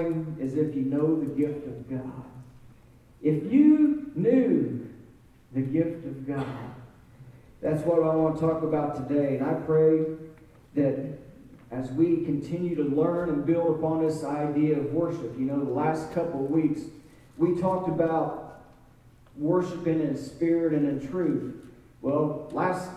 [0.00, 2.24] is if you know the gift of God.
[3.22, 4.88] If you knew
[5.52, 6.46] the gift of God,
[7.60, 9.36] that's what I want to talk about today.
[9.36, 10.04] And I pray
[10.74, 11.18] that
[11.70, 15.72] as we continue to learn and build upon this idea of worship, you know, the
[15.72, 16.82] last couple of weeks,
[17.36, 18.62] we talked about
[19.36, 21.54] worshiping in spirit and in truth.
[22.02, 22.90] Well, last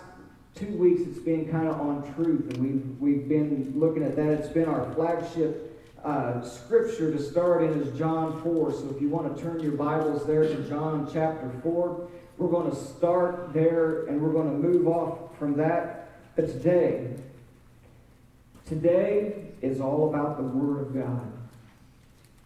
[0.54, 4.28] two weeks it's been kind of on truth, and we've, we've been looking at that.
[4.28, 5.69] It's been our flagship
[6.04, 8.72] uh, scripture to start in is John 4.
[8.72, 12.70] So if you want to turn your Bibles there to John chapter 4, we're going
[12.70, 16.08] to start there and we're going to move off from that.
[16.36, 17.16] But today,
[18.66, 21.32] today is all about the Word of God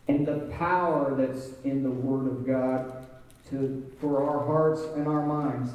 [0.08, 3.06] and the power that's in the Word of God
[3.50, 5.70] to, for our hearts and our minds.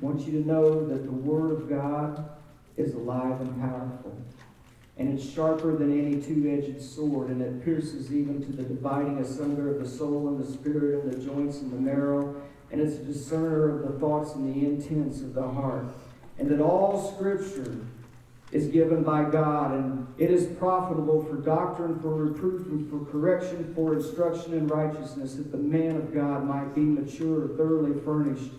[0.00, 2.30] I want you to know that the Word of God
[2.76, 4.16] is alive and powerful.
[4.96, 9.18] And it's sharper than any two edged sword, and it pierces even to the dividing
[9.18, 12.94] asunder of the soul and the spirit and the joints and the marrow, and it's
[12.94, 15.86] a discerner of the thoughts and the intents of the heart.
[16.38, 17.76] And that all Scripture
[18.52, 23.72] is given by God, and it is profitable for doctrine, for reproof, and for correction,
[23.74, 28.52] for instruction in righteousness, that the man of God might be mature, thoroughly furnished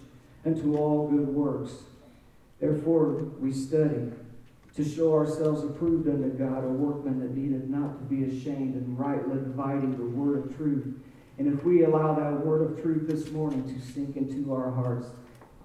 [0.45, 1.71] unto all good works.
[2.59, 4.11] Therefore, we study
[4.75, 8.99] to show ourselves approved unto God, a workman that needeth not to be ashamed, and
[8.99, 10.95] rightly dividing the word of truth.
[11.37, 15.07] And if we allow that word of truth this morning to sink into our hearts,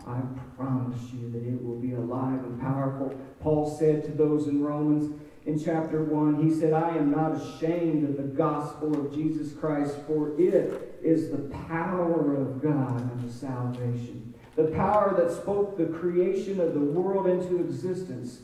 [0.06, 0.20] I
[0.56, 3.14] promise you that it will be alive and powerful.
[3.41, 8.08] Paul said to those in Romans in chapter 1, he said, I am not ashamed
[8.08, 14.34] of the gospel of Jesus Christ, for it is the power of God unto salvation.
[14.56, 18.41] The power that spoke the creation of the world into existence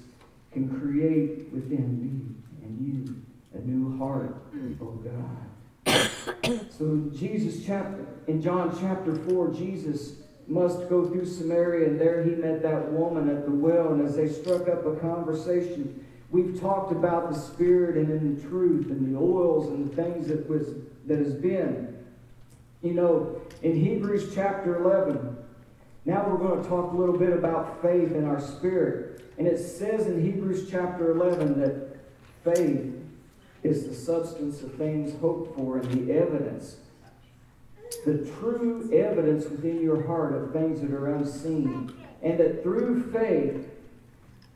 [0.57, 3.15] can create within me and you
[3.53, 4.75] a new heart, mm.
[4.81, 6.71] oh God.
[6.71, 10.15] so Jesus chapter in John chapter 4, Jesus
[10.49, 14.17] must go through Samaria, and there he met that woman at the well, and as
[14.17, 19.15] they struck up a conversation, we've talked about the spirit and in the truth and
[19.15, 20.69] the oils and the things that was
[21.05, 21.95] that has been.
[22.83, 25.37] You know, in Hebrews chapter 11,
[26.07, 29.16] now we're going to talk a little bit about faith and our spirit.
[29.39, 31.97] And it says in Hebrews chapter 11 that
[32.45, 32.95] faith
[33.63, 36.77] is the substance of things hoped for and the evidence,
[38.05, 41.93] the true evidence within your heart of things that are unseen.
[42.23, 43.69] And that through faith,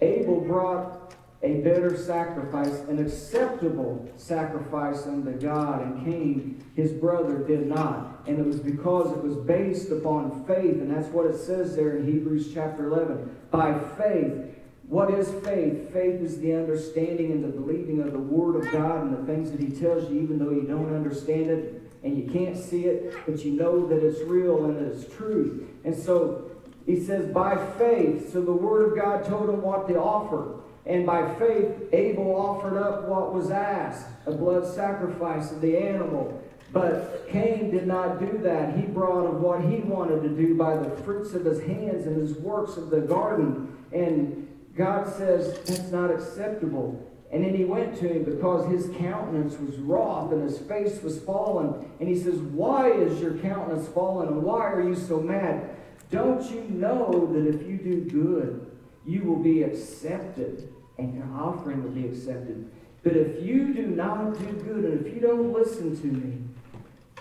[0.01, 7.67] Abel brought a better sacrifice, an acceptable sacrifice unto God, and Cain, his brother, did
[7.67, 8.23] not.
[8.27, 11.97] And it was because it was based upon faith, and that's what it says there
[11.97, 13.37] in Hebrews chapter 11.
[13.51, 14.55] By faith,
[14.91, 15.93] what is faith?
[15.93, 19.53] Faith is the understanding and the believing of the Word of God and the things
[19.53, 23.15] that He tells you, even though you don't understand it and you can't see it,
[23.25, 25.69] but you know that it's real and it's true.
[25.85, 26.51] And so
[26.87, 30.57] He says, by faith, so the Word of God told him what to offer.
[30.87, 36.43] And by faith, Abel offered up what was asked a blood sacrifice of the animal.
[36.73, 38.77] But Cain did not do that.
[38.77, 42.17] He brought of what he wanted to do by the fruits of his hands and
[42.17, 43.77] his works of the garden.
[43.93, 44.49] And
[44.81, 47.07] God says that's not acceptable.
[47.31, 51.21] And then he went to him because his countenance was wroth and his face was
[51.21, 51.87] fallen.
[52.01, 55.77] And he says, Why is your countenance fallen and why are you so mad?
[56.11, 58.75] Don't you know that if you do good,
[59.07, 62.67] you will be accepted and your offering will be accepted?
[63.03, 66.39] But if you do not do good and if you don't listen to me,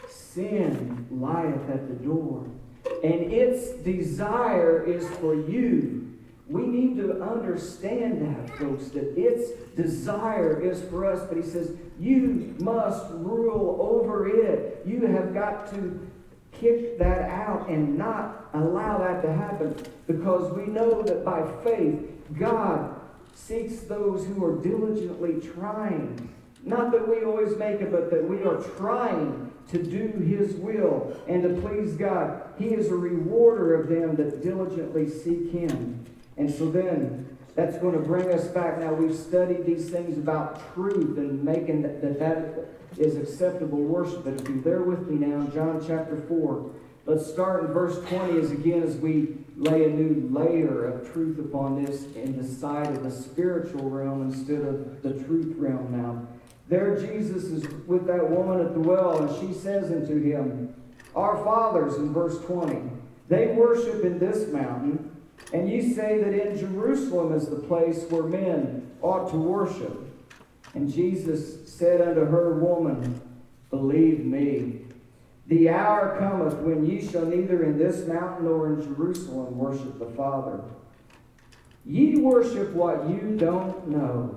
[0.08, 2.46] sin lieth at the door.
[3.04, 6.09] And its desire is for you
[6.50, 11.24] we need to understand that, folks, that its desire is for us.
[11.28, 14.82] But he says, you must rule over it.
[14.84, 16.10] You have got to
[16.52, 19.76] kick that out and not allow that to happen
[20.08, 22.00] because we know that by faith,
[22.38, 23.00] God
[23.36, 26.34] seeks those who are diligently trying.
[26.64, 31.16] Not that we always make it, but that we are trying to do His will
[31.28, 32.42] and to please God.
[32.58, 36.06] He is a rewarder of them that diligently seek Him.
[36.40, 38.80] And so then that's going to bring us back.
[38.80, 44.24] Now we've studied these things about truth and making that that, that is acceptable worship.
[44.24, 46.72] But if you bear with me now, John chapter 4,
[47.06, 51.38] let's start in verse 20 as again as we lay a new layer of truth
[51.40, 56.26] upon this in the side of the spiritual realm instead of the truth realm now.
[56.70, 60.74] There Jesus is with that woman at the well, and she says unto him,
[61.16, 62.90] Our fathers, in verse 20,
[63.28, 65.09] they worship in this mountain
[65.54, 70.06] and ye say that in Jerusalem is the place where men ought to worship.
[70.76, 73.20] And Jesus said unto her, Woman,
[73.70, 74.82] believe me,
[75.48, 80.06] the hour cometh when ye shall neither in this mountain nor in Jerusalem worship the
[80.12, 80.62] Father.
[81.86, 84.36] Ye worship what you don't know.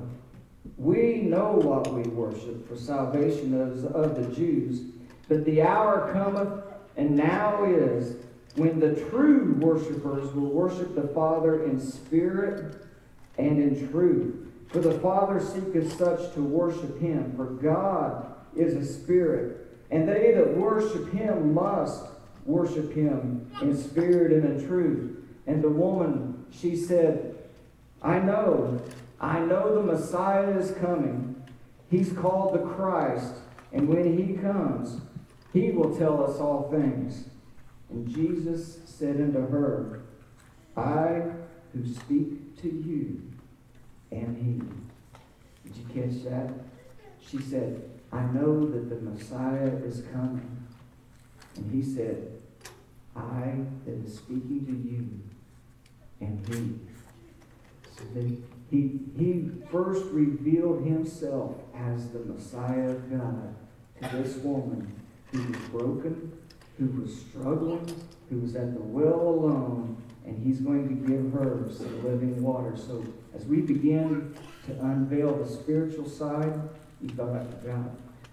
[0.79, 4.81] We know what we worship, for salvation of the Jews.
[5.29, 6.65] But the hour cometh,
[6.97, 8.17] and now is,
[8.57, 12.87] when the true worshippers will worship the Father in spirit
[13.39, 14.47] and in truth.
[14.69, 20.33] For the Father seeketh such to worship him, for God is a spirit, and they
[20.33, 22.05] that worship him must
[22.45, 25.19] worship him in spirit and in truth.
[25.47, 27.37] And the woman, she said,
[28.03, 28.81] I know,
[29.21, 31.43] I know the Messiah is coming.
[31.91, 33.35] He's called the Christ,
[33.73, 35.01] and when he comes,
[35.53, 37.29] he will tell us all things.
[37.93, 40.03] And Jesus said unto her,
[40.77, 41.23] I
[41.73, 43.23] who speak to you
[44.11, 45.69] am he.
[45.69, 46.51] Did you catch that?
[47.21, 50.67] She said, I know that the Messiah is coming.
[51.57, 52.33] And he said,
[53.15, 56.79] I that is speaking to you am he.
[57.95, 63.55] So then he, he first revealed himself as the Messiah of God
[64.01, 64.93] to this woman
[65.31, 66.33] who was broken,
[66.79, 67.95] who was struggling,
[68.31, 72.77] who was at the well alone, and he's going to give her some living water.
[72.77, 73.05] So
[73.35, 74.35] as we begin
[74.67, 76.61] to unveil the spiritual side,
[77.01, 77.47] you thought.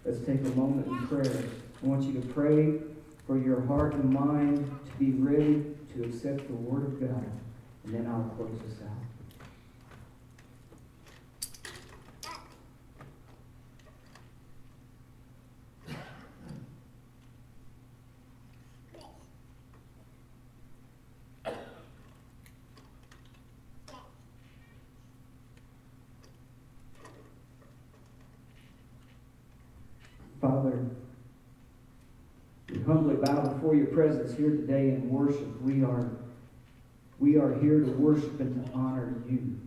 [0.05, 1.43] Let's take a moment in prayer.
[1.83, 2.79] I want you to pray
[3.27, 5.63] for your heart and mind to be ready
[5.93, 7.25] to accept the Word of God.
[7.83, 8.95] And then I'll close this out.
[30.41, 30.85] Father,
[32.71, 35.61] we humbly bow before your presence here today in worship.
[35.61, 36.09] We are,
[37.19, 39.59] we are here to worship and to honor you.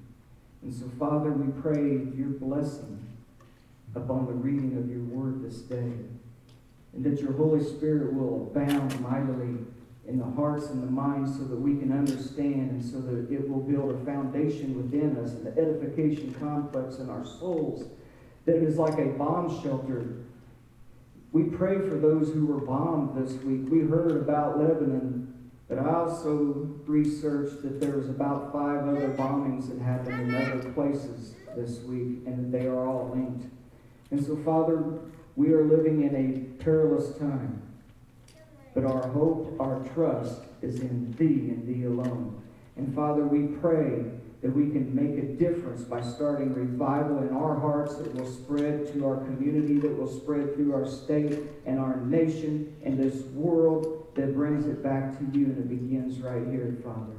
[0.63, 2.99] And so, Father, we pray your blessing
[3.95, 5.93] upon the reading of your word this day.
[6.95, 9.59] And that your Holy Spirit will abound mightily
[10.09, 13.47] in the hearts and the minds so that we can understand and so that it
[13.47, 17.87] will build a foundation within us and the edification complex in our souls
[18.47, 20.15] that is like a bomb shelter
[21.33, 23.63] we pray for those who were bombed this week.
[23.71, 29.69] We heard about Lebanon, but I also researched that there was about five other bombings
[29.71, 33.47] that happened in other places this week, and they are all linked.
[34.11, 35.01] And so, Father,
[35.35, 37.63] we are living in a perilous time,
[38.75, 42.43] but our hope, our trust is in Thee and Thee alone.
[42.77, 44.05] And Father, we pray
[44.43, 48.93] that we can make a difference by starting revival in our hearts that will spread
[48.93, 54.09] to our community, that will spread through our state and our nation and this world
[54.17, 55.47] that brings it back to you.
[55.47, 57.15] And it begins right here, Father,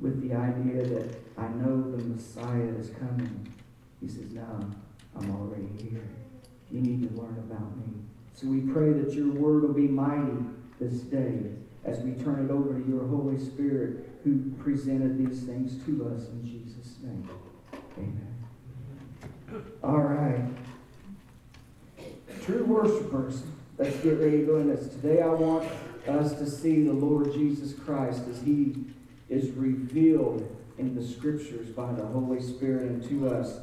[0.00, 3.52] with the idea that I know the Messiah is coming.
[4.00, 4.60] He says, No,
[5.16, 6.08] I'm already here.
[6.72, 7.94] You need to learn about me.
[8.32, 10.44] So we pray that your word will be mighty
[10.80, 11.52] this day
[11.84, 16.28] as we turn it over to your Holy Spirit who presented these things to us
[16.28, 17.28] in Jesus' name.
[17.98, 18.34] Amen.
[19.82, 20.44] All right.
[22.42, 23.42] True worshipers,
[23.78, 24.88] let's get ready to go in this.
[24.88, 25.68] Today I want
[26.08, 28.74] us to see the Lord Jesus Christ as he
[29.28, 33.58] is revealed in the scriptures by the Holy Spirit and to us.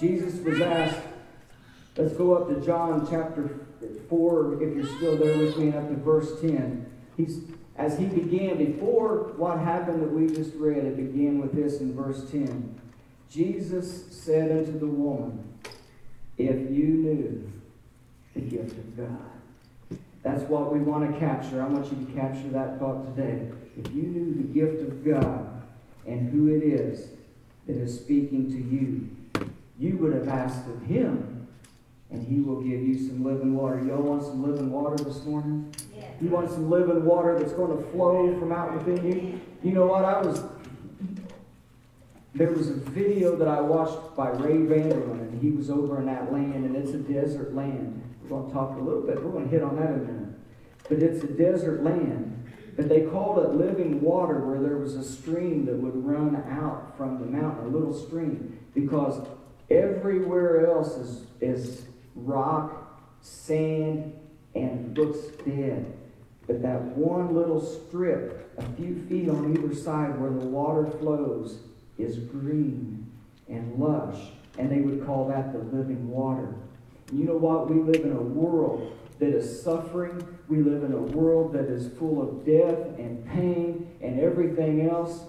[0.00, 1.00] Jesus was asked,
[1.96, 3.50] let's go up to John chapter
[4.08, 6.86] 4, if you're still there with me, and up to verse 10.
[7.16, 7.40] He's
[7.76, 11.94] as he began, before what happened that we just read, it began with this in
[11.94, 12.80] verse 10.
[13.28, 15.58] Jesus said unto the woman,
[16.38, 17.52] If you knew
[18.34, 19.98] the gift of God.
[20.22, 21.62] That's what we want to capture.
[21.62, 23.50] I want you to capture that thought today.
[23.76, 25.62] If you knew the gift of God
[26.06, 27.08] and who it is
[27.66, 31.48] that is speaking to you, you would have asked of him,
[32.10, 33.82] and he will give you some living water.
[33.84, 35.72] Y'all want some living water this morning?
[36.20, 39.40] You want some living water that's going to flow from out within you.
[39.62, 40.04] You know what?
[40.04, 40.42] I was.
[42.34, 46.00] There was a video that I watched by Ray Vander Laan, and he was over
[46.00, 48.02] in that land, and it's a desert land.
[48.22, 49.22] We're going to talk a little bit.
[49.22, 50.34] We're going to hit on that in a minute.
[50.88, 52.30] But it's a desert land.
[52.76, 56.96] But they called it living water, where there was a stream that would run out
[56.96, 59.24] from the mountain, a little stream, because
[59.70, 64.12] everywhere else is, is rock, sand,
[64.56, 65.96] and looks dead.
[66.46, 71.60] But that one little strip, a few feet on either side where the water flows,
[71.96, 73.10] is green
[73.48, 74.18] and lush
[74.58, 76.54] and they would call that the living water.
[77.08, 77.68] And you know what?
[77.68, 80.26] We live in a world that is suffering.
[80.48, 85.24] We live in a world that is full of death and pain and everything else.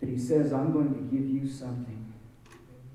[0.00, 2.00] But he says, I'm going to give you something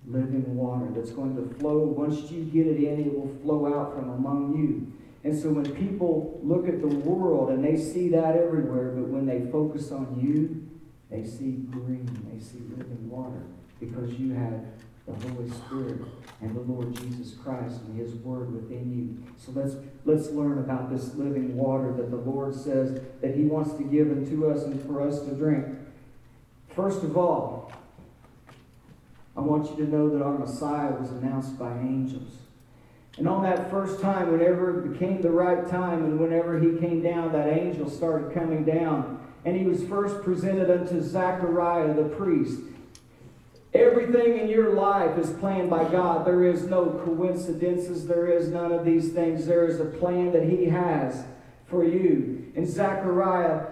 [0.06, 1.80] living water that's going to flow.
[1.80, 4.92] Once you get it in, it will flow out from among you.
[5.24, 9.26] And so when people look at the world and they see that everywhere, but when
[9.26, 10.66] they focus on you,
[11.10, 13.44] they see green, they see living water
[13.80, 14.64] because you have
[15.06, 16.02] the Holy Spirit
[16.42, 19.34] and the Lord Jesus Christ and His Word within you.
[19.38, 23.74] So let's let's learn about this living water that the Lord says that He wants
[23.74, 25.66] to give unto us and for us to drink.
[26.76, 27.72] First of all,
[29.36, 32.34] I want you to know that our Messiah was announced by angels.
[33.20, 37.04] And on that first time, whenever it became the right time, and whenever he came
[37.04, 39.20] down, that angel started coming down.
[39.44, 42.62] And he was first presented unto Zechariah the priest.
[43.74, 46.26] Everything in your life is planned by God.
[46.26, 48.08] There is no coincidences.
[48.08, 49.46] There is none of these things.
[49.46, 51.26] There is a plan that He has
[51.68, 52.50] for you.
[52.56, 53.68] And Zechariah,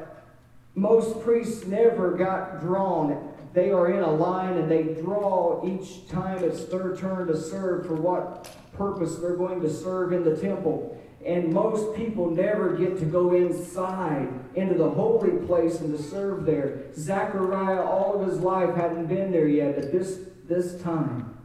[0.75, 3.33] most priests never got drawn.
[3.53, 7.87] They are in a line and they draw each time it's their turn to serve
[7.87, 10.93] for what purpose they're going to serve in the temple.
[11.25, 16.45] And most people never get to go inside into the holy place and to serve
[16.45, 16.85] there.
[16.93, 21.37] Zechariah, all of his life, hadn't been there yet, but this, this time.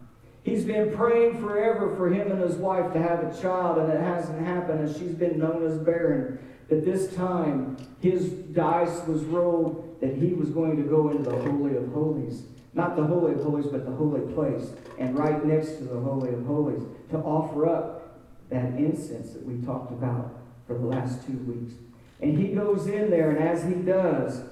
[0.44, 4.00] He's been praying forever for him and his wife to have a child, and it
[4.00, 6.38] hasn't happened, and she's been known as barren.
[6.68, 11.36] But this time, his dice was rolled that he was going to go into the
[11.36, 12.42] Holy of Holies.
[12.74, 14.70] Not the Holy of Holies, but the holy place.
[14.98, 19.64] And right next to the Holy of Holies to offer up that incense that we
[19.64, 21.74] talked about for the last two weeks.
[22.20, 24.42] And he goes in there, and as he does,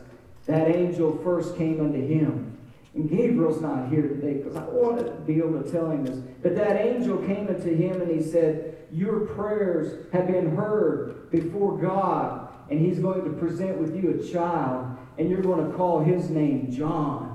[0.47, 2.59] that angel first came unto him.
[2.95, 6.19] And Gabriel's not here today because I wanted to be able to tell him this.
[6.43, 11.79] But that angel came unto him and he said, Your prayers have been heard before
[11.79, 16.01] God, and he's going to present with you a child, and you're going to call
[16.01, 17.30] his name John.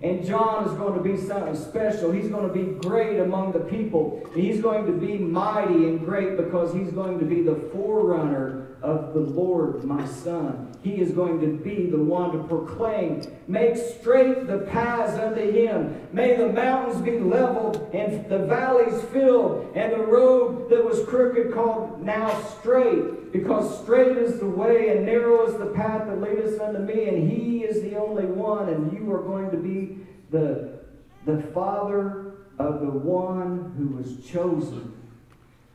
[0.00, 2.12] And John is going to be something special.
[2.12, 4.24] He's going to be great among the people.
[4.34, 9.12] He's going to be mighty and great because he's going to be the forerunner of
[9.12, 10.72] the Lord, my son.
[10.82, 16.06] He is going to be the one to proclaim, make straight the paths unto him.
[16.12, 21.52] May the mountains be leveled and the valleys filled, and the road that was crooked
[21.52, 26.60] called now straight, because straight is the way and narrow is the path that leadeth
[26.60, 29.87] unto me, and he is the only one, and you are going to be
[30.30, 30.80] the,
[31.26, 34.94] the father of the one who was chosen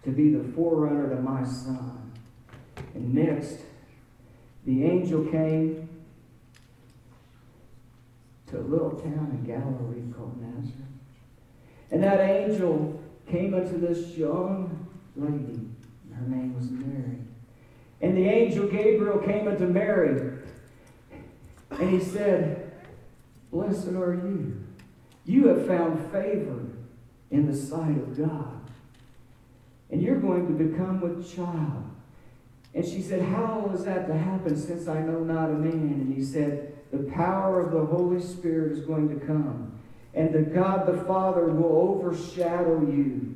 [0.04, 2.12] to be the forerunner to my son.
[2.94, 3.58] And next,
[4.66, 5.90] the angel came
[8.48, 10.84] to a little town in Galilee called Nazareth.
[11.92, 15.70] And that angel came unto this young lady.
[16.14, 17.18] Her name was Mary.
[18.02, 20.38] And the angel Gabriel came unto Mary.
[21.72, 22.73] And he said,
[23.54, 24.62] Blessed are you.
[25.26, 26.66] You have found favor
[27.30, 28.60] in the sight of God.
[29.92, 31.88] And you're going to become a child.
[32.74, 35.72] And she said, How is that to happen since I know not a man?
[35.72, 39.80] And he said, The power of the Holy Spirit is going to come.
[40.16, 43.36] And the God the Father will overshadow you.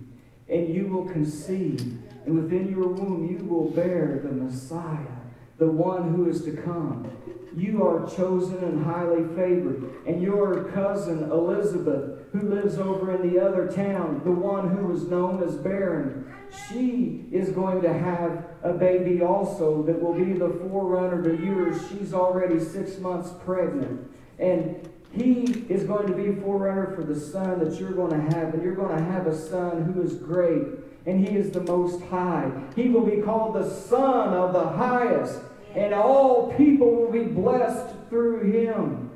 [0.49, 1.99] And you will conceive.
[2.25, 5.16] And within your womb you will bear the Messiah,
[5.57, 7.11] the one who is to come.
[7.55, 10.05] You are chosen and highly favored.
[10.05, 15.07] And your cousin Elizabeth, who lives over in the other town, the one who was
[15.07, 16.31] known as barren,
[16.69, 21.81] she is going to have a baby also that will be the forerunner to yours.
[21.89, 24.11] She's already six months pregnant.
[24.37, 28.53] And he is going to be forerunner for the son that you're going to have.
[28.53, 30.63] And you're going to have a son who is great.
[31.07, 32.51] And he is the most high.
[32.75, 35.39] He will be called the Son of the highest.
[35.73, 39.09] And all people will be blessed through him.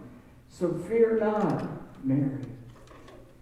[0.48, 1.70] So fear not,
[2.06, 2.46] Mary.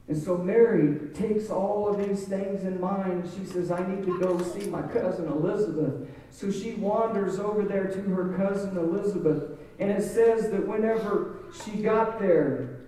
[0.07, 3.29] And so Mary takes all of these things in mind.
[3.37, 6.09] She says, I need to go see my cousin Elizabeth.
[6.31, 9.59] So she wanders over there to her cousin Elizabeth.
[9.77, 12.79] And it says that whenever she got there,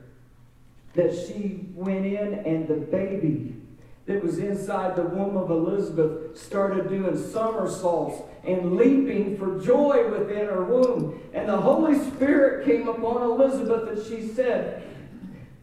[0.96, 3.61] that she went in and the baby
[4.06, 10.48] that was inside the womb of Elizabeth started doing somersaults and leaping for joy within
[10.48, 11.22] her womb.
[11.34, 14.84] And the Holy Spirit came upon Elizabeth and she said,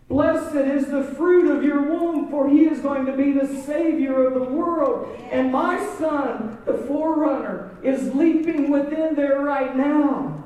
[0.08, 4.26] Blessed is the fruit of your womb, for he is going to be the Savior
[4.26, 5.14] of the world.
[5.30, 10.44] And my son, the forerunner, is leaping within there right now.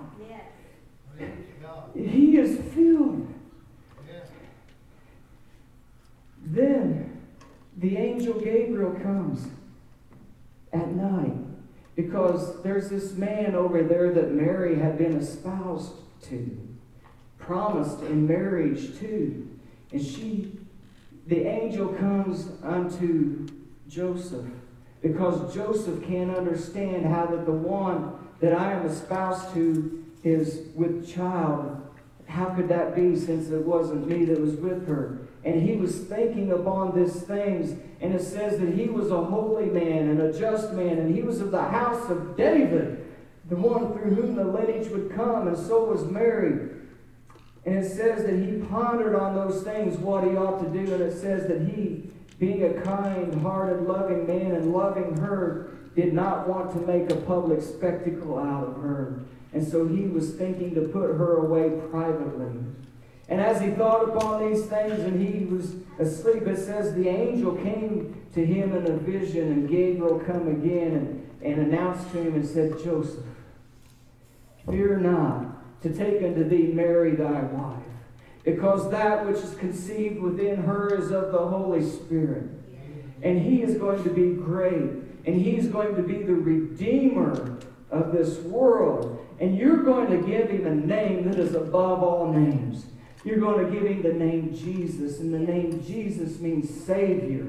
[1.19, 1.31] Yes.
[1.95, 3.33] He is filled.
[4.09, 4.27] Yes.
[6.45, 7.12] Then
[7.83, 9.49] the angel Gabriel comes
[10.73, 11.35] at night
[11.97, 16.59] because there's this man over there that Mary had been espoused to,
[17.39, 19.49] promised in marriage to.
[19.91, 20.59] And she,
[21.27, 23.49] the angel comes unto
[23.89, 24.47] Joseph
[25.03, 31.13] because Joseph can't understand how that the one that I am espoused to is with
[31.13, 31.83] child.
[32.29, 35.19] How could that be since it wasn't me that was with her?
[35.45, 39.67] And he was thinking upon these things, and it says that he was a holy
[39.67, 43.05] man and a just man, and he was of the house of David,
[43.49, 46.71] the one through whom the lineage would come, and so was Mary.
[47.65, 51.03] And it says that he pondered on those things, what he ought to do, and
[51.03, 56.49] it says that he, being a kind hearted, loving man and loving her, did not
[56.49, 59.21] want to make a public spectacle out of her.
[59.53, 62.53] And so he was thinking to put her away privately.
[63.33, 67.57] And as he thought upon these things and he was asleep, it says the angel
[67.57, 72.35] came to him in a vision, and Gabriel come again and, and announced to him
[72.35, 73.25] and said, Joseph,
[74.69, 77.83] fear not to take unto thee Mary thy wife,
[78.45, 82.51] because that which is conceived within her is of the Holy Spirit.
[83.23, 84.91] And he is going to be great,
[85.25, 87.61] and he's going to be the Redeemer
[87.91, 89.27] of this world.
[89.41, 92.85] And you're going to give him a name that is above all names.
[93.25, 97.47] You're going to give him the name Jesus, and the name Jesus means Savior.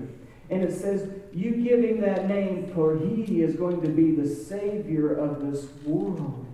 [0.49, 4.27] And it says, You give him that name, for he is going to be the
[4.27, 6.45] Savior of this world.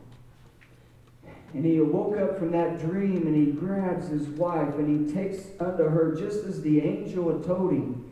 [1.53, 5.47] And he woke up from that dream and he grabs his wife and he takes
[5.59, 8.05] unto her just as the angel had told him.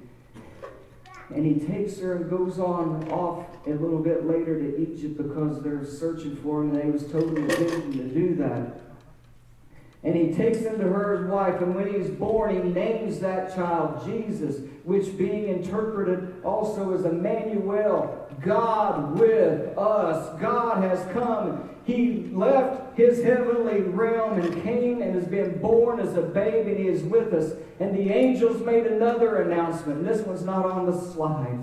[1.29, 5.61] And he takes her and goes on off a little bit later to Egypt because
[5.61, 6.71] they're searching for him.
[6.71, 8.86] And they was in vision to do that.
[10.03, 14.05] And he takes unto her his wife, and when he's born, he names that child
[14.05, 20.39] Jesus, which being interpreted also as Emmanuel, God with us.
[20.39, 21.69] God has come.
[21.83, 26.77] He left his heavenly realm and came and has been born as a babe, and
[26.77, 27.53] he is with us.
[27.79, 30.05] And the angels made another announcement.
[30.05, 31.59] This one's not on the slide.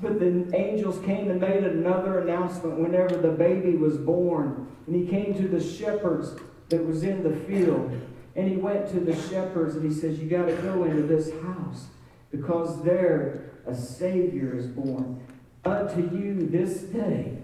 [0.00, 4.66] But the angels came and made another announcement whenever the baby was born.
[4.86, 6.34] And he came to the shepherds
[6.68, 8.00] that was in the field.
[8.34, 11.30] And he went to the shepherds and he says, You got to go into this
[11.42, 11.86] house
[12.30, 15.20] because there a Savior is born.
[15.64, 17.38] Unto you this day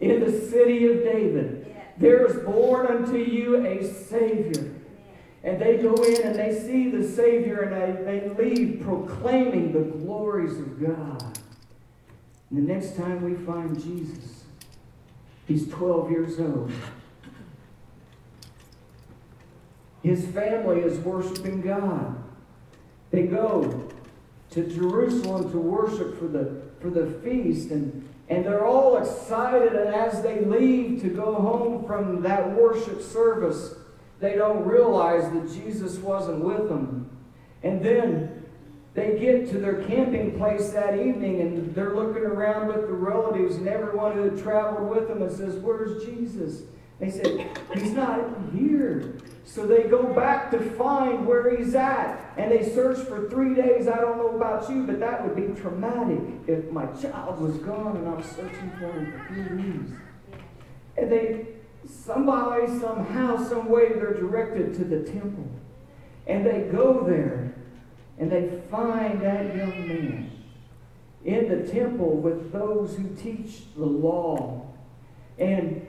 [0.00, 4.74] in the city of David, there is born unto you a Savior.
[5.44, 9.80] And they go in and they see the Savior and they, they leave proclaiming the
[9.98, 11.38] glories of God.
[12.50, 14.44] And the next time we find Jesus,
[15.46, 16.72] he's 12 years old.
[20.02, 22.16] His family is worshiping God.
[23.10, 23.88] They go
[24.50, 29.74] to Jerusalem to worship for the, for the feast, and, and they're all excited.
[29.74, 33.74] And as they leave to go home from that worship service,
[34.20, 37.10] they don't realize that Jesus wasn't with them.
[37.62, 38.44] And then
[38.94, 43.56] they get to their camping place that evening and they're looking around with the relatives
[43.56, 46.62] and everyone who traveled with them and says, Where's Jesus?
[46.98, 48.20] They said, He's not
[48.52, 49.14] here.
[49.44, 52.32] So they go back to find where he's at.
[52.36, 53.88] And they search for three days.
[53.88, 57.96] I don't know about you, but that would be traumatic if my child was gone
[57.96, 59.90] and I'm searching for him for three days.
[60.96, 61.46] And they,
[61.86, 65.48] somebody, somehow, some way, they're directed to the temple.
[66.26, 67.54] And they go there
[68.18, 70.30] and they find that young man
[71.24, 74.66] in the temple with those who teach the law.
[75.38, 75.86] And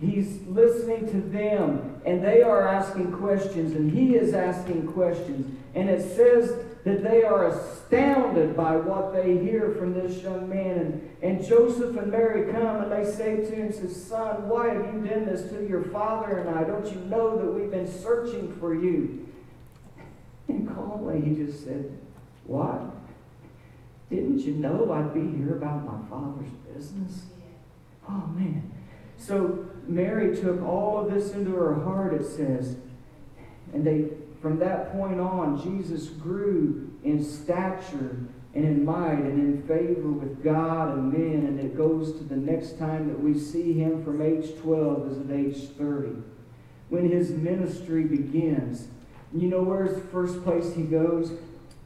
[0.00, 5.58] He's listening to them, and they are asking questions, and he is asking questions.
[5.74, 6.52] And it says
[6.84, 10.78] that they are astounded by what they hear from this young man.
[10.78, 14.94] And, and Joseph and Mary come, and they say to him, says, Son, why have
[14.94, 16.64] you done this to your father and I?
[16.64, 19.26] Don't you know that we've been searching for you?
[20.48, 21.90] And calmly he just said,
[22.44, 22.82] What?
[24.10, 27.24] Didn't you know I'd be here about my father's business?
[28.06, 28.70] Oh, man.
[29.16, 32.76] So Mary took all of this into her heart, it says.
[33.72, 34.08] And they
[34.44, 38.18] from that point on, Jesus grew in stature
[38.54, 41.46] and in might and in favor with God and men.
[41.46, 45.18] And it goes to the next time that we see him from age 12 is
[45.18, 46.16] at age 30.
[46.90, 48.88] When his ministry begins.
[49.32, 51.32] You know where's the first place he goes?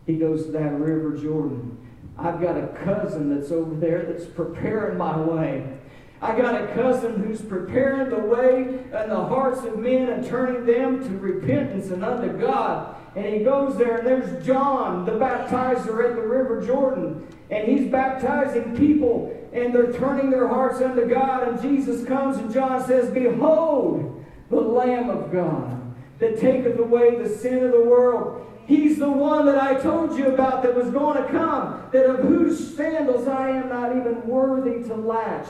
[0.05, 1.79] He goes to that River Jordan.
[2.19, 5.78] I've got a cousin that's over there that's preparing my way.
[6.21, 10.67] I got a cousin who's preparing the way and the hearts of men and turning
[10.67, 12.97] them to repentance and unto God.
[13.15, 17.27] And he goes there, and there's John, the baptizer at the River Jordan.
[17.51, 21.49] And he's baptizing people, and they're turning their hearts unto God.
[21.49, 25.79] And Jesus comes, and John says, Behold, the Lamb of God
[26.19, 28.45] that taketh away the sin of the world.
[28.67, 32.21] He's the one that I told you about that was going to come, that of
[32.21, 35.47] whose sandals I am not even worthy to latch.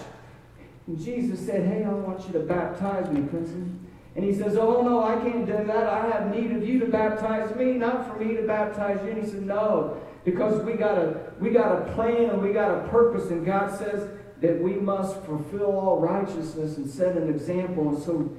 [0.89, 3.87] And Jesus said, Hey, I want you to baptize me, Clinton.
[4.17, 5.87] And he says, Oh, no, I can't do that.
[5.87, 9.11] I have need of you to baptize me, not for me to baptize you.
[9.11, 12.85] And he said, No, because we got a we got a plan and we got
[12.85, 14.09] a purpose, and God says
[14.41, 17.91] that we must fulfill all righteousness and set an example.
[17.91, 18.35] And so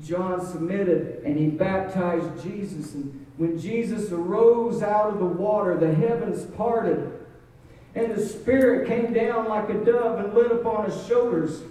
[0.00, 2.94] John submitted and he baptized Jesus.
[2.94, 7.21] And when Jesus arose out of the water, the heavens parted,
[7.94, 11.62] and the Spirit came down like a dove and lit upon his shoulders.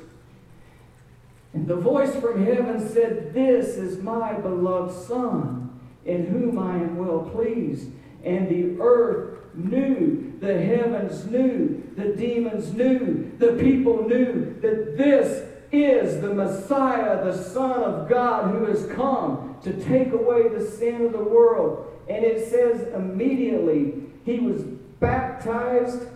[1.54, 6.98] And the voice from heaven said, This is my beloved Son, in whom I am
[6.98, 7.90] well pleased.
[8.24, 15.50] And the earth knew, the heavens knew, the demons knew, the people knew that this
[15.72, 21.06] is the Messiah, the Son of God, who has come to take away the sin
[21.06, 21.88] of the world.
[22.08, 23.94] And it says immediately
[24.26, 24.64] he was
[25.02, 26.08] baptized,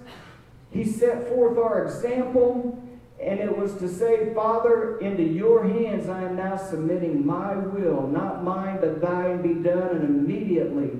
[0.71, 2.81] he set forth our example,
[3.21, 8.07] and it was to say, Father, into your hands I am now submitting my will,
[8.07, 9.97] not mine, but thine be done.
[9.97, 10.91] And immediately,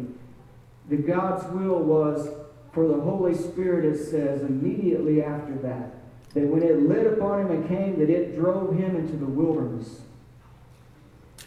[0.89, 2.27] the God's will was
[2.73, 5.95] for the Holy Spirit, it says, immediately after that
[6.35, 10.01] that when it lit upon him and came, that it drove him into the wilderness.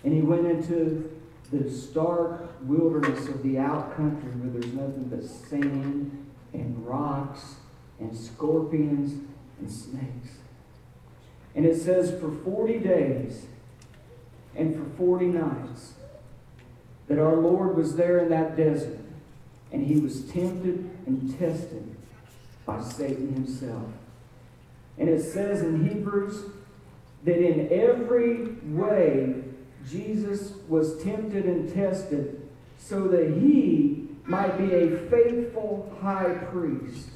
[0.02, 1.10] And he went into
[1.52, 7.56] the stark wilderness of the out country where there's nothing but sand and rocks
[7.98, 9.24] and scorpions
[9.58, 10.38] and snakes.
[11.54, 13.46] And it says for 40 days
[14.54, 15.94] and for 40 nights
[17.08, 18.98] that our Lord was there in that desert
[19.72, 21.94] and he was tempted and tested
[22.64, 23.90] by Satan himself.
[24.98, 26.44] And it says in Hebrews
[27.24, 29.42] that in every way
[29.88, 37.08] Jesus was tempted and tested so that he might be a faithful high priest,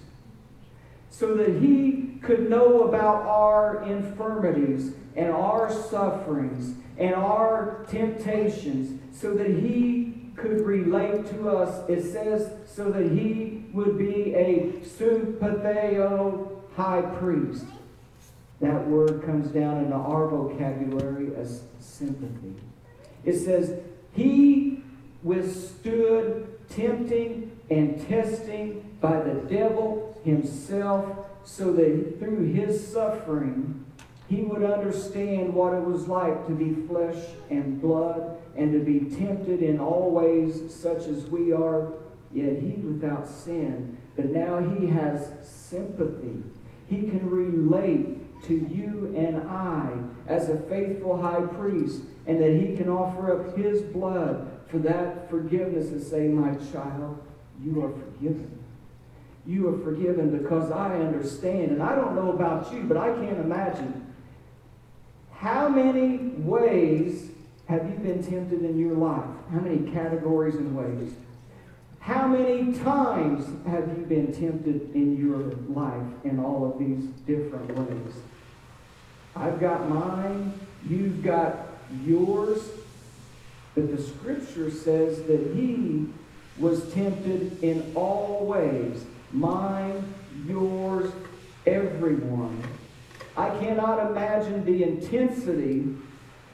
[1.11, 9.35] so that he could know about our infirmities and our sufferings and our temptations, so
[9.35, 11.89] that he could relate to us.
[11.89, 17.67] It says, so that he would be a sympatheo high priest.
[18.61, 22.55] That word comes down in our vocabulary as sympathy.
[23.25, 23.81] It says,
[24.13, 24.83] He
[25.23, 31.07] withstood tempting and testing by the devil himself,
[31.45, 33.85] so that through his suffering,
[34.29, 39.15] he would understand what it was like to be flesh and blood and to be
[39.17, 41.93] tempted in all ways such as we are,
[42.33, 43.99] yet he without sin.
[44.17, 46.43] But now he has sympathy
[46.93, 49.91] he can relate to you and I
[50.27, 55.29] as a faithful high priest, and that he can offer up his blood for that
[55.29, 57.23] forgiveness and say, My child,
[57.63, 58.59] you are forgiven.
[59.47, 61.73] You are forgiven because I understand.
[61.73, 64.15] And I don't know about you, but I can't imagine
[65.35, 67.31] how many ways
[67.69, 69.29] have you been tempted in your life?
[69.53, 71.13] How many categories and ways?
[72.01, 77.77] How many times have you been tempted in your life in all of these different
[77.77, 78.15] ways?
[79.37, 80.53] I've got mine,
[80.89, 81.69] you've got
[82.05, 82.61] yours,
[83.75, 86.07] but the scripture says that he
[86.59, 90.13] was tempted in all ways mine,
[90.47, 91.11] yours,
[91.67, 92.63] everyone.
[93.37, 95.95] I cannot imagine the intensity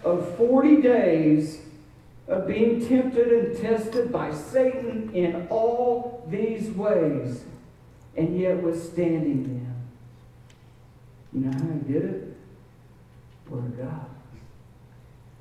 [0.04, 1.60] of 40 days
[2.28, 7.42] of being tempted and tested by Satan in all these ways,
[8.16, 9.88] and yet withstanding them.
[11.32, 12.36] You know how he did it?
[13.48, 14.06] Word of God.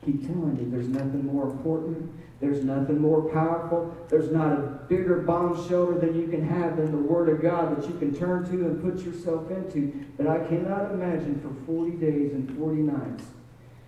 [0.08, 2.10] Keep telling you, there's nothing more important.
[2.40, 3.94] There's nothing more powerful.
[4.08, 7.76] There's not a bigger bomb shelter than you can have than the Word of God
[7.76, 10.06] that you can turn to and put yourself into.
[10.16, 13.26] But I cannot imagine for 40 days and 40 nights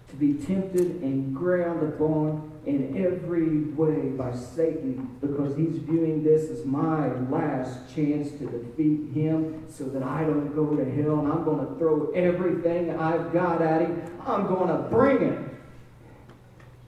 [0.09, 6.49] to be tempted and ground upon in every way by Satan because he's viewing this
[6.49, 11.31] as my last chance to defeat him so that I don't go to hell and
[11.31, 14.03] I'm going to throw everything I've got at him.
[14.27, 15.48] I'm going to bring him.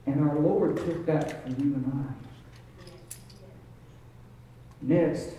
[0.06, 2.22] And our Lord took that from you and I.
[4.82, 5.30] Next,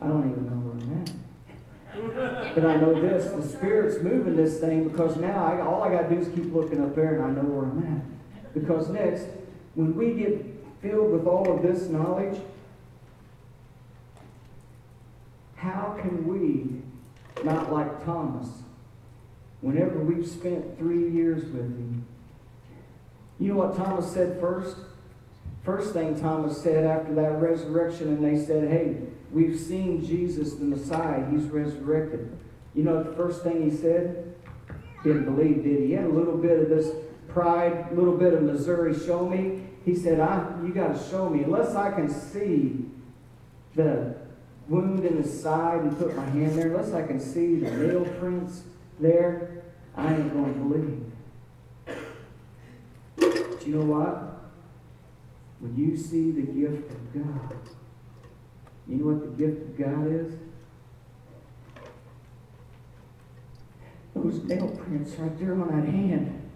[0.00, 2.54] I don't even know where I'm at.
[2.54, 6.08] But I know this, the Spirit's moving this thing because now I, all I got
[6.08, 8.52] to do is keep looking up there and I know where I'm at.
[8.52, 9.26] Because next,
[9.74, 10.44] when we get
[10.82, 12.40] filled with all of this knowledge,
[15.54, 16.82] how can we
[17.44, 18.63] not like Thomas
[19.64, 22.04] whenever we've spent three years with him?
[23.40, 24.76] You know what Thomas said first?
[25.64, 28.98] First thing Thomas said after that resurrection, and they said, Hey,
[29.32, 31.24] we've seen Jesus the Messiah.
[31.30, 32.36] He's resurrected.
[32.74, 34.34] You know the first thing he said?
[35.02, 35.86] Didn't believe, did he?
[35.86, 36.94] He had a little bit of this
[37.28, 39.62] pride, a little bit of Missouri show me.
[39.86, 41.42] He said, I, You got to show me.
[41.42, 42.84] Unless I can see
[43.74, 44.14] the
[44.68, 48.04] wound in his side and put my hand there, unless I can see the nail
[48.20, 48.62] prints
[49.00, 49.62] there,
[49.96, 51.12] I ain't going to believe.
[53.16, 54.50] But you know what?
[55.60, 57.56] When you see the gift of God,
[58.86, 60.34] you know what the gift of God is?
[64.14, 66.50] Those nail prints right there on that hand.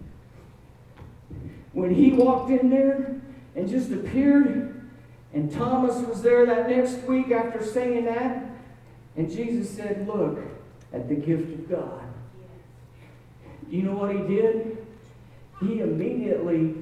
[1.73, 3.21] When he walked in there
[3.55, 4.89] and just appeared,
[5.33, 8.45] and Thomas was there that next week after saying that,
[9.15, 10.39] and Jesus said, Look
[10.93, 12.08] at the gift of God.
[13.69, 14.77] You know what he did?
[15.59, 16.75] He immediately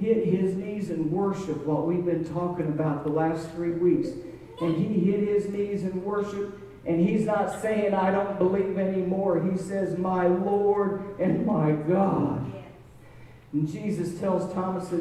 [0.00, 4.08] hit his knees in worship, what we've been talking about the last three weeks.
[4.60, 9.42] And he hit his knees in worship, and he's not saying, I don't believe anymore.
[9.42, 12.52] He says, My Lord and my God.
[13.52, 14.92] And Jesus tells Thomas,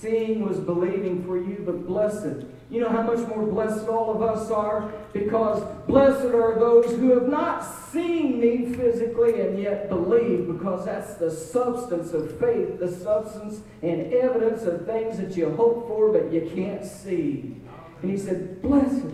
[0.00, 4.22] Seeing was believing for you, but blessed you know how much more blessed all of
[4.22, 4.92] us are?
[5.12, 11.14] Because blessed are those who have not seen me physically and yet believe, because that's
[11.14, 16.32] the substance of faith, the substance and evidence of things that you hope for but
[16.32, 17.56] you can't see.
[18.02, 19.06] And he said, Blessed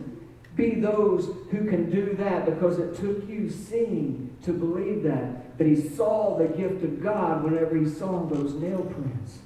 [0.57, 5.57] be those who can do that because it took you seeing to believe that.
[5.59, 9.39] But he saw the gift of God whenever he saw those nail prints.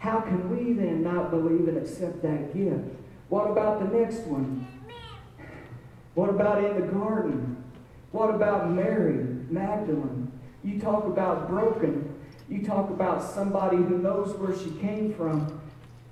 [0.00, 2.94] How can we then not believe and accept that gift?
[3.28, 4.66] What about the next one?
[6.14, 7.62] What about in the garden?
[8.10, 10.32] What about Mary Magdalene?
[10.64, 12.14] You talk about broken.
[12.48, 15.60] You talk about somebody who knows where she came from.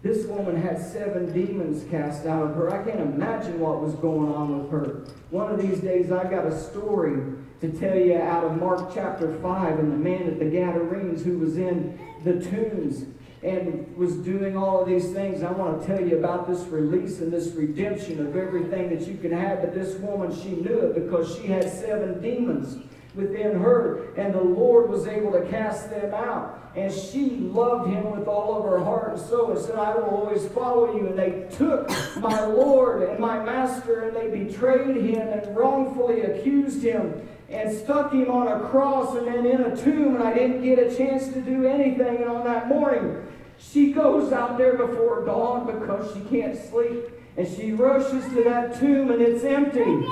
[0.02, 2.70] This woman had seven demons cast out of her.
[2.70, 5.04] I can't imagine what was going on with her.
[5.30, 7.20] One of these days, I got a story
[7.60, 11.38] to tell you out of Mark chapter 5 and the man at the Gadarenes who
[11.38, 13.06] was in the tombs
[13.46, 15.44] and was doing all of these things.
[15.44, 19.16] I want to tell you about this release and this redemption of everything that you
[19.16, 19.60] can have.
[19.60, 22.82] But this woman, she knew it because she had seven demons
[23.14, 26.70] within her, and the Lord was able to cast them out.
[26.74, 30.04] And she loved him with all of her heart and soul and said, I will
[30.04, 31.06] always follow you.
[31.06, 36.82] And they took my Lord and my master and they betrayed him and wrongfully accused
[36.82, 40.16] him and stuck him on a cross and then in a tomb.
[40.16, 42.16] And I didn't get a chance to do anything.
[42.16, 43.25] And on that morning,
[43.58, 47.04] she goes out there before dawn because she can't sleep.
[47.36, 50.06] And she rushes to that tomb and it's empty.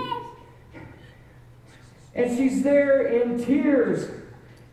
[2.14, 4.10] And she's there in tears.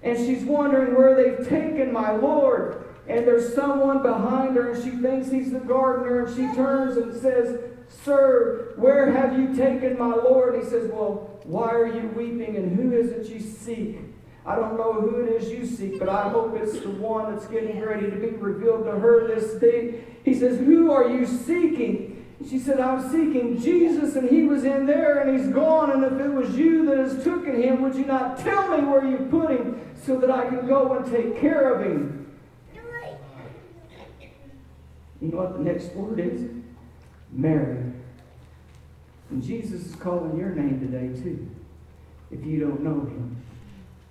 [0.03, 2.83] And she's wondering where they've taken my Lord.
[3.07, 6.25] And there's someone behind her and she thinks he's the gardener.
[6.25, 7.59] And she turns and says,
[8.03, 10.55] Sir, where have you taken my Lord?
[10.55, 13.99] And he says, Well, why are you weeping and who is it you seek?
[14.45, 17.47] I don't know who it is you seek, but I hope it's the one that's
[17.47, 20.03] getting ready to be revealed to her this day.
[20.25, 22.25] He says, Who are you seeking?
[22.49, 25.91] She said, I'm seeking Jesus, and he was in there, and he's gone.
[25.91, 29.05] And if it was you that has taken him, would you not tell me where
[29.05, 32.17] you put him so that I can go and take care of him?
[35.21, 36.49] You know what the next word is?
[37.31, 37.93] Mary.
[39.29, 41.47] And Jesus is calling your name today, too,
[42.31, 43.37] if you don't know him.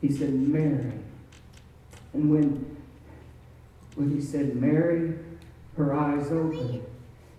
[0.00, 0.92] He said, Mary.
[2.12, 2.76] And when,
[3.94, 5.14] when he said Mary,
[5.76, 6.84] her eyes opened.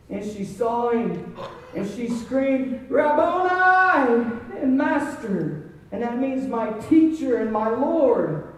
[0.10, 1.36] And she saw him.
[1.76, 4.40] And she screamed, Rabboni!
[4.60, 5.72] And Master.
[5.92, 8.54] And that means my teacher and my Lord.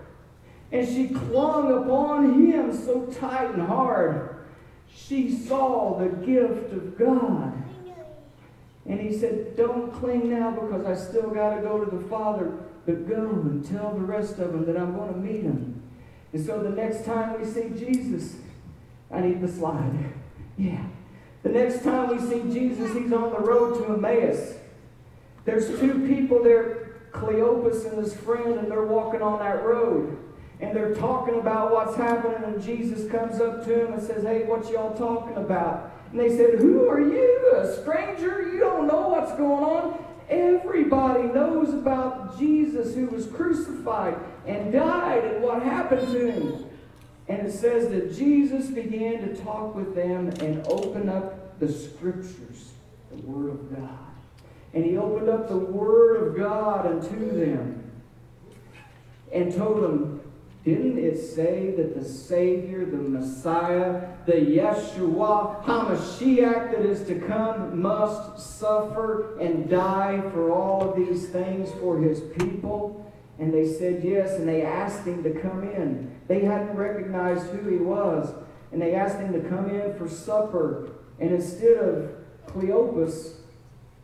[0.72, 4.46] And she clung upon him so tight and hard.
[4.94, 7.54] She saw the gift of God.
[8.86, 12.52] And he said, Don't cling now because I still got to go to the Father.
[12.86, 15.82] But go and tell the rest of them that I'm going to meet them.
[16.34, 18.36] And so the next time we see Jesus,
[19.12, 20.14] I need the slide.
[20.58, 20.84] Yeah.
[21.44, 24.56] The next time we see Jesus, he's on the road to Emmaus.
[25.46, 30.18] There's two people there, Cleopas and his friend, and they're walking on that road.
[30.60, 34.44] And they're talking about what's happening, and Jesus comes up to him and says, Hey,
[34.44, 35.92] what y'all talking about?
[36.12, 37.52] And they said, Who are you?
[37.56, 38.50] A stranger?
[38.52, 40.06] You don't know what's going on?
[40.30, 46.66] Everybody knows about Jesus who was crucified and died and what happened to him.
[47.28, 52.74] And it says that Jesus began to talk with them and open up the scriptures,
[53.12, 54.00] the Word of God.
[54.74, 57.92] And he opened up the Word of God unto them
[59.32, 60.22] and told them,
[60.64, 67.82] didn't it say that the Savior, the Messiah, the Yeshua, HaMashiach that is to come
[67.82, 73.12] must suffer and die for all of these things for his people?
[73.40, 76.16] And they said yes, and they asked him to come in.
[76.30, 78.34] They hadn't recognized who he was,
[78.72, 80.92] and they asked him to come in for supper.
[81.20, 82.12] And instead of
[82.48, 83.34] Cleopas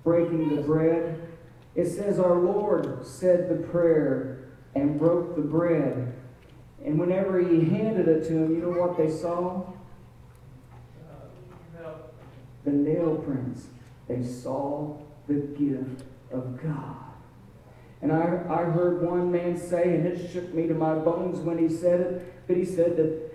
[0.04, 1.22] breaking the bread,
[1.76, 6.16] it says our Lord said the prayer and broke the bread.
[6.86, 9.64] And whenever he handed it to him, you know what they saw?
[12.64, 13.68] The nail prints.
[14.08, 16.96] They saw the gift of God.
[18.02, 21.58] And I, I heard one man say, and it shook me to my bones when
[21.58, 23.32] he said it, but he said that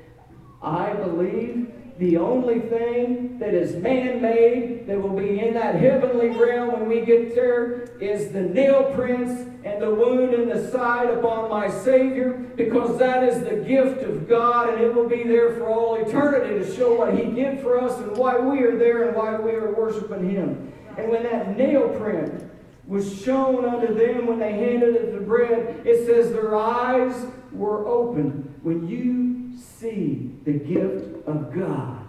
[0.63, 6.31] I believe the only thing that is man made that will be in that heavenly
[6.31, 11.09] realm when we get there is the nail prints and the wound in the side
[11.09, 15.55] upon my Savior, because that is the gift of God, and it will be there
[15.55, 19.09] for all eternity to show what He did for us and why we are there
[19.09, 20.73] and why we are worshiping Him.
[20.99, 22.45] And when that nail print
[22.87, 27.87] was shown unto them when they handed it the bread, it says their eyes were
[27.87, 28.55] opened.
[28.63, 32.05] When you see the gift of God,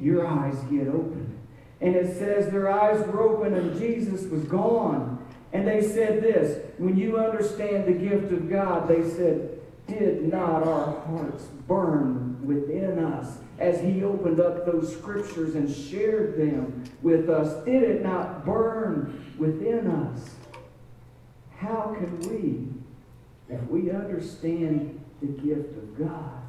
[0.00, 1.36] your eyes get open.
[1.80, 5.13] And it says their eyes were open and Jesus was gone.
[5.54, 10.66] And they said this when you understand the gift of God, they said, Did not
[10.66, 17.30] our hearts burn within us as He opened up those scriptures and shared them with
[17.30, 17.64] us?
[17.64, 20.34] Did it not burn within us?
[21.56, 22.68] How can we,
[23.48, 26.42] if we understand the gift of God,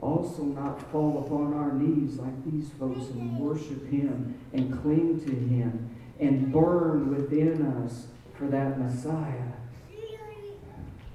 [0.00, 5.30] also not fall upon our knees like these folks and worship Him and cling to
[5.30, 9.52] Him and burn within us for that Messiah.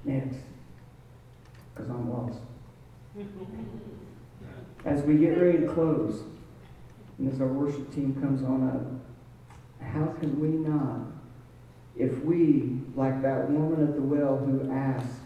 [0.04, 0.36] Next,
[1.72, 2.38] because I'm lost.
[4.84, 6.22] As we get ready to close,
[7.18, 9.04] and as our worship team comes on up,
[9.80, 11.06] how can we not,
[11.96, 15.20] if we, like that woman at the well who asked,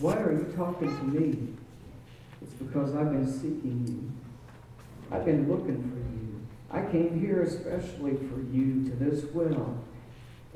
[0.00, 1.54] Why are you talking to me?
[2.42, 5.16] It's because I've been seeking you.
[5.16, 6.21] I've been looking for you.
[6.72, 9.78] I came here especially for you to this well.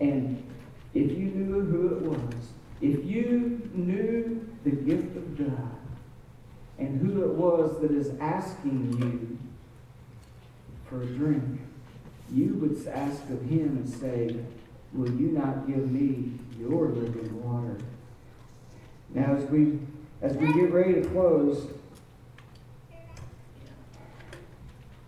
[0.01, 0.43] And
[0.95, 2.35] if you knew who it was,
[2.81, 5.77] if you knew the gift of God
[6.79, 9.39] and who it was that is asking you
[10.89, 11.61] for a drink,
[12.33, 14.37] you would ask of him and say,
[14.93, 17.77] Will you not give me your living water?
[19.11, 19.79] Now, as we
[20.23, 21.69] as we get ready to close,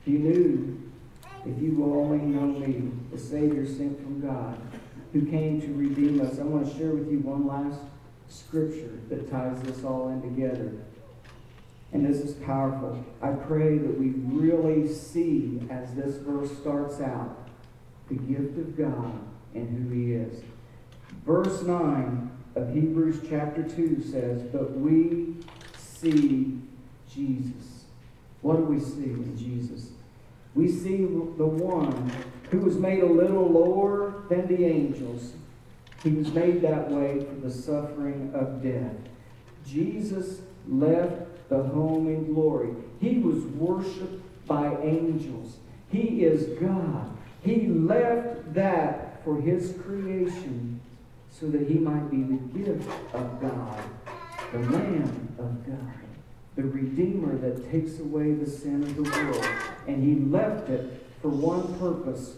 [0.04, 0.87] you knew
[1.46, 4.58] if you will only know me, the Savior sent from God,
[5.12, 6.38] who came to redeem us.
[6.38, 7.80] I want to share with you one last
[8.28, 10.72] scripture that ties this all in together.
[11.92, 13.02] And this is powerful.
[13.22, 17.48] I pray that we really see, as this verse starts out,
[18.08, 19.18] the gift of God
[19.54, 20.42] and who He is.
[21.24, 25.36] Verse 9 of Hebrews chapter 2 says, But we
[25.76, 26.58] see
[27.10, 27.84] Jesus.
[28.42, 29.90] What do we see in Jesus?
[30.58, 32.10] We see the one
[32.50, 35.34] who was made a little lower than the angels.
[36.02, 38.96] He was made that way for the suffering of death.
[39.64, 42.70] Jesus left the home in glory.
[43.00, 45.58] He was worshiped by angels.
[45.92, 47.16] He is God.
[47.40, 50.80] He left that for his creation
[51.30, 53.80] so that he might be the gift of God,
[54.50, 56.07] the Lamb of God,
[56.58, 59.46] the Redeemer that takes away the sin of the world.
[59.86, 62.34] And he left it for one purpose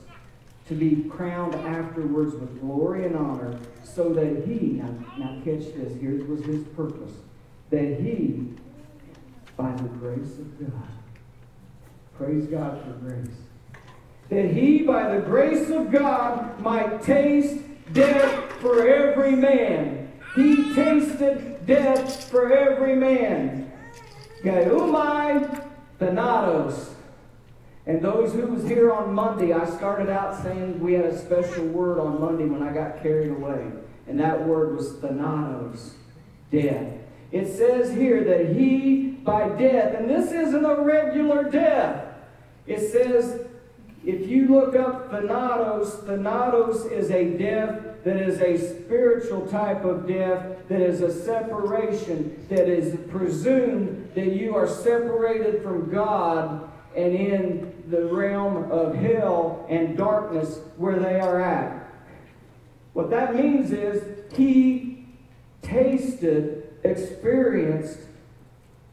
[0.69, 5.99] to be crowned afterwards with glory and honor, so that he, now, now catch this,
[5.99, 7.15] here was his purpose,
[7.71, 8.55] that he,
[9.57, 10.89] by the grace of God,
[12.17, 13.35] praise God for grace,
[14.29, 17.59] that he, by the grace of God, might taste
[17.95, 20.13] death for every man.
[20.37, 23.70] He tasted death for every man.
[24.43, 25.67] Geumai
[25.99, 26.95] thanatos.
[27.87, 31.65] And those who was here on Monday, I started out saying we had a special
[31.67, 33.67] word on Monday when I got carried away.
[34.07, 35.95] And that word was thanatos,
[36.51, 36.93] death.
[37.33, 42.07] It says here that he by death, and this isn't a regular death.
[42.67, 43.47] It says
[44.05, 50.09] If you look up thanatos, thanatos is a death that is a spiritual type of
[50.09, 57.13] death, that is a separation, that is presumed that you are separated from God and
[57.13, 61.93] in the realm of hell and darkness where they are at.
[62.93, 65.09] What that means is he
[65.61, 67.99] tasted, experienced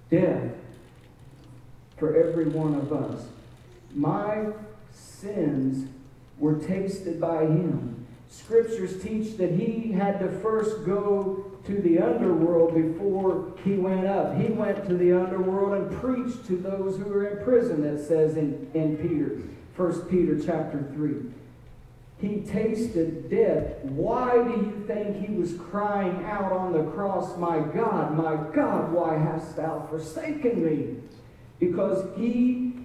[0.10, 0.54] death
[1.98, 3.28] for every one of us.
[3.94, 4.48] My
[4.92, 5.88] sins
[6.40, 8.08] were tasted by him.
[8.30, 14.40] Scriptures teach that he had to first go to the underworld before he went up.
[14.40, 18.38] He went to the underworld and preached to those who were in prison, it says
[18.38, 19.42] in, in Peter,
[19.76, 21.16] 1 Peter chapter 3.
[22.20, 23.84] He tasted death.
[23.84, 28.92] Why do you think he was crying out on the cross, My God, my God,
[28.92, 30.96] why hast thou forsaken me?
[31.60, 32.80] Because he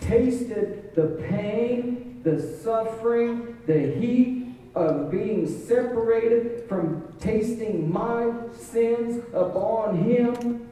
[0.00, 4.37] tasted the pain, the suffering, the heat
[4.74, 10.68] of being separated from tasting my sins upon him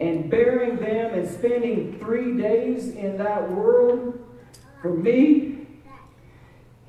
[0.00, 4.18] and bearing them and spending three days in that world
[4.82, 5.66] for me.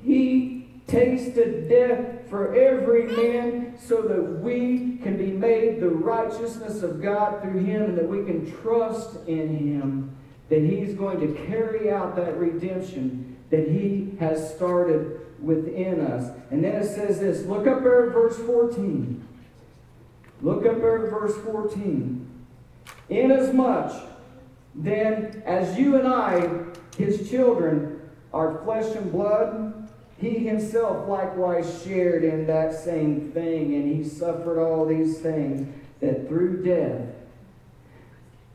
[0.02, 7.02] He tasted death for every man so that we can be made the righteousness of
[7.02, 10.16] God through him and that we can trust in him
[10.48, 16.30] that he's going to carry out that redemption that he has started within us.
[16.50, 19.26] And then it says this look up there at verse 14.
[20.42, 22.22] Look up there at verse 14.
[23.08, 23.92] Inasmuch
[24.76, 26.48] then as you and I,
[26.96, 28.00] his children,
[28.32, 34.62] are flesh and blood, he himself likewise shared in that same thing, and he suffered
[34.62, 37.08] all these things that through death,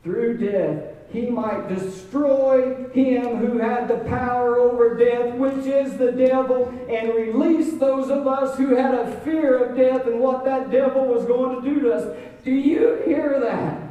[0.04, 6.12] through death, he might destroy him who had the power over death, which is the
[6.12, 10.72] devil, and release those of us who had a fear of death and what that
[10.72, 12.18] devil was going to do to us.
[12.46, 13.82] Do you hear that?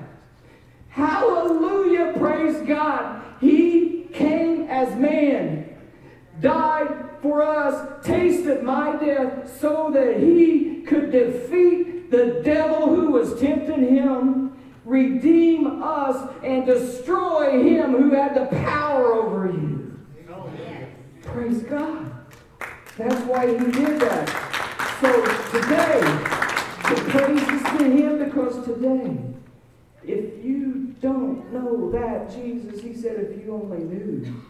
[0.88, 3.22] Hallelujah, praise God.
[3.40, 5.76] He came as man,
[6.40, 6.88] died
[7.20, 13.94] for us, tasted my death so that he could defeat the devil who was tempting
[13.94, 14.49] him
[14.84, 19.98] redeem us and destroy him who had the power over you.
[21.22, 22.10] Praise God.
[22.96, 24.28] That's why he did that.
[25.00, 25.24] So
[25.58, 26.00] today,
[26.88, 29.16] the praise is to him because today,
[30.02, 34.42] if you don't know that Jesus, he said, if you only knew,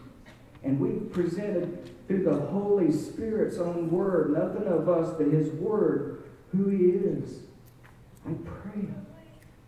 [0.63, 6.23] and we presented through the Holy Spirit's own word, nothing of us but his word,
[6.51, 7.39] who he is.
[8.27, 8.87] I pray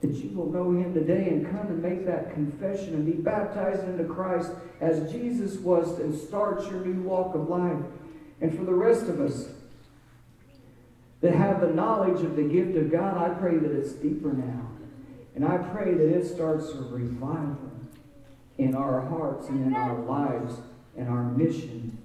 [0.03, 3.85] that you will know him today and come and make that confession and be baptized
[3.85, 4.51] into Christ
[4.81, 7.79] as Jesus was and start your new walk of life.
[8.41, 9.47] And for the rest of us
[11.21, 14.67] that have the knowledge of the gift of God, I pray that it's deeper now.
[15.35, 17.71] And I pray that it starts a revival
[18.57, 20.55] in our hearts and in our lives
[20.97, 21.97] and our mission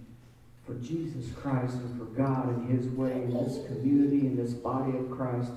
[0.64, 4.96] for Jesus Christ and for God and His way in this community, in this body
[4.96, 5.51] of Christ,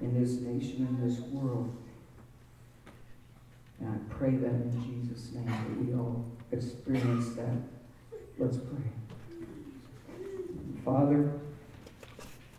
[0.00, 1.74] in this nation, in this world.
[3.80, 7.56] And I pray that in Jesus' name that we all experience that.
[8.38, 8.90] Let's pray.
[10.84, 11.32] Father,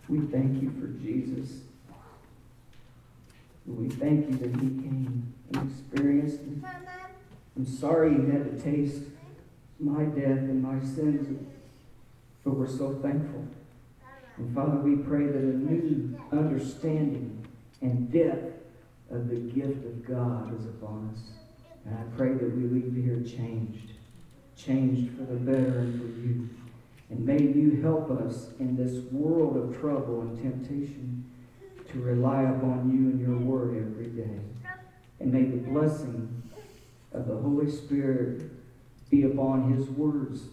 [0.08, 1.62] we thank you for Jesus.
[3.66, 6.64] We thank you that he came and experienced it.
[7.56, 9.04] I'm sorry you had to taste
[9.80, 11.46] my death and my sins,
[12.44, 13.46] but we're so thankful.
[14.38, 17.46] And Father, we pray that a new understanding
[17.82, 18.59] and depth
[19.12, 21.22] of the gift of God is upon us.
[21.86, 23.94] And I pray that we leave here changed,
[24.56, 26.50] changed for the better and for you.
[27.10, 31.26] And may you help us in this world of trouble and temptation
[31.92, 34.40] to rely upon you and your word every day.
[35.20, 36.44] And may the blessing
[37.12, 38.52] of the Holy Spirit
[39.10, 40.44] be upon his words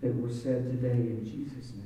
[0.00, 1.85] that were said today in Jesus' name.